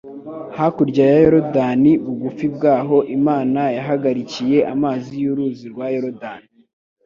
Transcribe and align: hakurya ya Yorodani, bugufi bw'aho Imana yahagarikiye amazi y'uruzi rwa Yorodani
hakurya 0.57 1.03
ya 1.11 1.17
Yorodani, 1.23 1.91
bugufi 2.05 2.45
bw'aho 2.55 2.97
Imana 3.17 3.61
yahagarikiye 3.77 4.57
amazi 4.73 5.11
y'uruzi 5.23 5.65
rwa 5.73 5.85
Yorodani 5.95 6.49